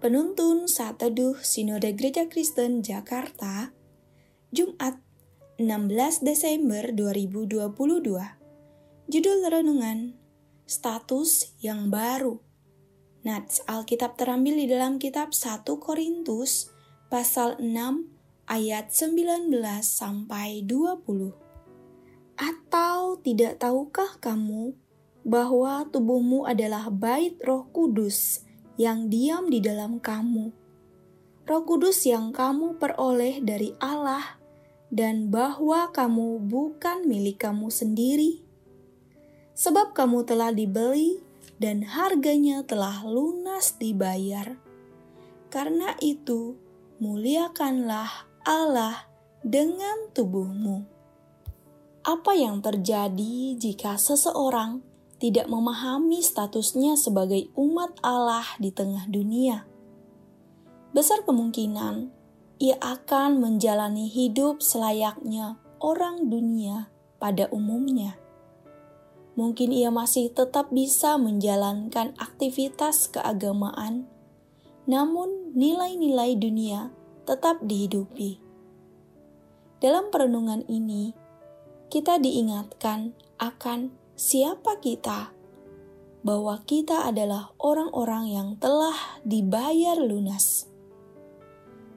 Penuntun 0.00 0.64
Saat 0.64 1.04
Teduh 1.04 1.36
Sinode 1.44 1.92
Gereja 1.92 2.24
Kristen 2.24 2.80
Jakarta, 2.80 3.68
Jumat 4.48 4.96
16 5.60 6.24
Desember 6.24 6.88
2022. 6.88 7.68
Judul 9.12 9.38
Renungan, 9.44 10.16
Status 10.64 11.52
yang 11.60 11.92
Baru. 11.92 12.40
Nats 13.28 13.60
Alkitab 13.68 14.16
terambil 14.16 14.64
di 14.64 14.72
dalam 14.72 14.96
kitab 14.96 15.36
1 15.36 15.68
Korintus 15.68 16.72
pasal 17.12 17.60
6 17.60 17.68
ayat 18.48 18.88
19 18.88 19.52
sampai 19.84 20.64
20. 20.64 22.40
Atau 22.40 23.20
tidak 23.20 23.60
tahukah 23.60 24.16
kamu 24.16 24.72
bahwa 25.28 25.84
tubuhmu 25.92 26.48
adalah 26.48 26.88
bait 26.88 27.36
Roh 27.44 27.68
Kudus 27.68 28.48
yang 28.80 29.12
diam 29.12 29.52
di 29.52 29.60
dalam 29.60 30.00
kamu. 30.00 30.48
Roh 31.44 31.62
Kudus 31.68 32.08
yang 32.08 32.32
kamu 32.32 32.80
peroleh 32.80 33.44
dari 33.44 33.76
Allah 33.76 34.40
dan 34.88 35.28
bahwa 35.28 35.92
kamu 35.92 36.40
bukan 36.48 37.04
milik 37.04 37.44
kamu 37.44 37.68
sendiri. 37.68 38.40
Sebab 39.52 39.92
kamu 39.92 40.24
telah 40.24 40.48
dibeli 40.56 41.20
dan 41.60 41.84
harganya 41.84 42.64
telah 42.64 43.04
lunas 43.04 43.76
dibayar. 43.76 44.56
Karena 45.52 45.92
itu, 46.00 46.56
muliakanlah 47.04 48.24
Allah 48.48 49.04
dengan 49.44 50.08
tubuhmu. 50.16 50.88
Apa 52.00 52.32
yang 52.32 52.64
terjadi 52.64 53.60
jika 53.60 54.00
seseorang 54.00 54.89
tidak 55.20 55.46
memahami 55.52 56.24
statusnya 56.24 56.96
sebagai 56.96 57.52
umat 57.52 57.92
Allah 58.00 58.44
di 58.56 58.72
tengah 58.72 59.04
dunia. 59.06 59.68
Besar 60.96 61.22
kemungkinan 61.28 62.10
ia 62.60 62.76
akan 62.80 63.38
menjalani 63.38 64.08
hidup 64.08 64.64
selayaknya 64.64 65.60
orang 65.80 66.32
dunia 66.32 66.88
pada 67.20 67.46
umumnya. 67.52 68.16
Mungkin 69.36 69.70
ia 69.72 69.92
masih 69.92 70.32
tetap 70.32 70.72
bisa 70.72 71.16
menjalankan 71.16 72.16
aktivitas 72.16 73.08
keagamaan, 73.08 74.08
namun 74.84 75.54
nilai-nilai 75.56 76.36
dunia 76.36 76.92
tetap 77.24 77.62
dihidupi. 77.64 78.40
Dalam 79.80 80.12
perenungan 80.12 80.66
ini, 80.68 81.16
kita 81.88 82.20
diingatkan 82.20 83.16
akan 83.40 83.99
siapa 84.20 84.76
kita, 84.84 85.32
bahwa 86.20 86.60
kita 86.68 87.08
adalah 87.08 87.56
orang-orang 87.56 88.28
yang 88.28 88.48
telah 88.60 89.16
dibayar 89.24 89.96
lunas. 89.96 90.68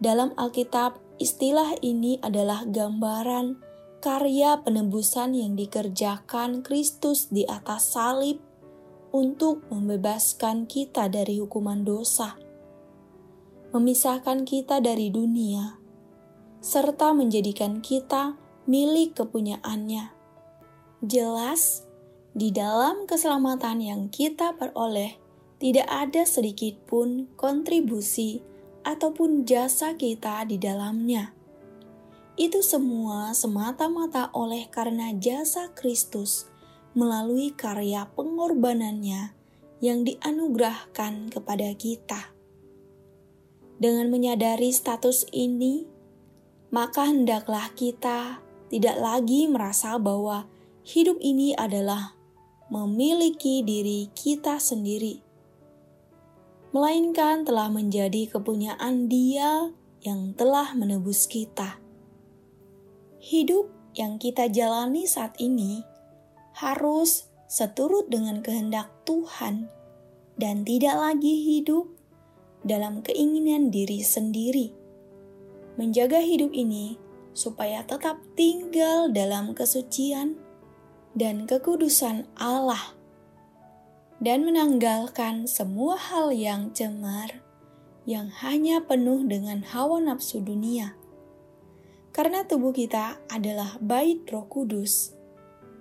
Dalam 0.00 0.32
Alkitab, 0.40 0.96
istilah 1.20 1.76
ini 1.84 2.16
adalah 2.24 2.64
gambaran 2.64 3.60
karya 4.00 4.64
penebusan 4.64 5.36
yang 5.36 5.60
dikerjakan 5.60 6.64
Kristus 6.64 7.28
di 7.28 7.44
atas 7.44 7.92
salib 7.92 8.40
untuk 9.12 9.68
membebaskan 9.68 10.64
kita 10.64 11.12
dari 11.12 11.36
hukuman 11.36 11.84
dosa, 11.84 12.40
memisahkan 13.76 14.48
kita 14.48 14.80
dari 14.80 15.12
dunia, 15.12 15.76
serta 16.64 17.12
menjadikan 17.12 17.84
kita 17.84 18.40
milik 18.64 19.20
kepunyaannya. 19.20 20.16
Jelas, 21.04 21.85
di 22.36 22.52
dalam 22.52 23.08
keselamatan 23.08 23.80
yang 23.80 24.02
kita 24.12 24.52
peroleh, 24.60 25.16
tidak 25.56 25.88
ada 25.88 26.28
sedikit 26.28 26.76
pun 26.84 27.32
kontribusi 27.32 28.44
ataupun 28.84 29.48
jasa 29.48 29.96
kita 29.96 30.44
di 30.44 30.60
dalamnya. 30.60 31.32
Itu 32.36 32.60
semua 32.60 33.32
semata-mata 33.32 34.28
oleh 34.36 34.68
karena 34.68 35.16
jasa 35.16 35.72
Kristus 35.72 36.44
melalui 36.92 37.56
karya 37.56 38.04
pengorbanannya 38.12 39.32
yang 39.80 40.04
dianugerahkan 40.04 41.32
kepada 41.32 41.72
kita. 41.72 42.36
Dengan 43.80 44.12
menyadari 44.12 44.76
status 44.76 45.24
ini, 45.32 45.88
maka 46.68 47.08
hendaklah 47.08 47.72
kita 47.72 48.44
tidak 48.68 49.00
lagi 49.00 49.48
merasa 49.48 49.96
bahwa 49.96 50.44
hidup 50.84 51.16
ini 51.24 51.56
adalah 51.56 52.15
memiliki 52.66 53.62
diri 53.62 54.10
kita 54.10 54.58
sendiri, 54.58 55.22
melainkan 56.74 57.46
telah 57.46 57.70
menjadi 57.70 58.26
kepunyaan 58.26 59.06
Dia 59.06 59.70
yang 60.02 60.34
telah 60.34 60.74
menebus 60.74 61.30
kita. 61.30 61.78
Hidup 63.22 63.70
yang 63.94 64.18
kita 64.18 64.50
jalani 64.50 65.06
saat 65.06 65.38
ini 65.38 65.82
harus 66.58 67.30
seturut 67.46 68.10
dengan 68.10 68.42
kehendak 68.42 68.90
Tuhan 69.06 69.70
dan 70.36 70.66
tidak 70.66 70.98
lagi 70.98 71.34
hidup 71.54 71.86
dalam 72.66 73.00
keinginan 73.00 73.70
diri 73.70 74.02
sendiri. 74.02 74.74
Menjaga 75.78 76.18
hidup 76.18 76.50
ini 76.50 76.98
supaya 77.36 77.84
tetap 77.84 78.18
tinggal 78.34 79.12
dalam 79.12 79.52
kesucian 79.52 80.45
dan 81.16 81.48
kekudusan 81.48 82.28
Allah, 82.36 82.92
dan 84.20 84.44
menanggalkan 84.44 85.48
semua 85.48 85.96
hal 85.96 86.28
yang 86.36 86.76
cemar 86.76 87.40
yang 88.06 88.30
hanya 88.44 88.84
penuh 88.84 89.26
dengan 89.26 89.66
hawa 89.66 89.98
nafsu 89.98 90.38
dunia. 90.38 90.94
Karena 92.14 92.46
tubuh 92.46 92.70
kita 92.70 93.18
adalah 93.28 93.76
bait 93.82 94.22
Roh 94.30 94.46
Kudus, 94.46 95.12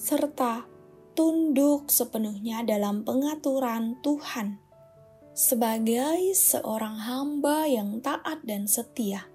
serta 0.00 0.64
tunduk 1.12 1.92
sepenuhnya 1.92 2.64
dalam 2.64 3.04
pengaturan 3.04 4.00
Tuhan 4.00 4.58
sebagai 5.36 6.32
seorang 6.32 6.96
hamba 7.04 7.68
yang 7.68 8.00
taat 8.00 8.40
dan 8.48 8.64
setia. 8.64 9.28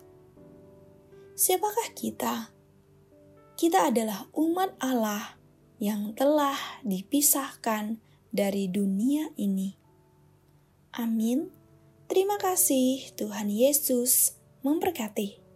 Siapakah 1.38 1.90
kita? 1.94 2.50
Kita 3.54 3.94
adalah 3.94 4.26
umat 4.34 4.74
Allah 4.82 5.41
yang 5.82 6.14
telah 6.14 6.56
dipisahkan 6.86 7.98
dari 8.30 8.70
dunia 8.70 9.34
ini. 9.34 9.74
Amin. 10.94 11.50
Terima 12.06 12.38
kasih, 12.38 13.10
Tuhan 13.18 13.50
Yesus 13.50 14.38
memberkati. 14.62 15.51